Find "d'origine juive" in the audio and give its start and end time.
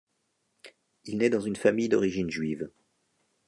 1.87-2.71